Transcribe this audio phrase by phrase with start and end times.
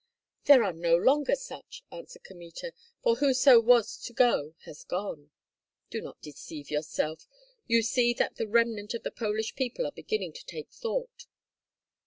[0.45, 5.29] "There are no longer such," answered Kmita, "for whoso was to go has gone."
[5.91, 7.27] "Do not deceive yourself;
[7.67, 11.27] you see that the remnant of the Polish people are beginning to take thought."